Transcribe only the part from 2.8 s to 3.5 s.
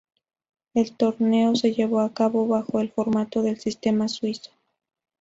formato